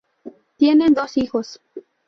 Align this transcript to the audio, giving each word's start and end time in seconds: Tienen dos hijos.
Tienen 0.57 0.95
dos 0.95 1.15
hijos. 1.17 1.61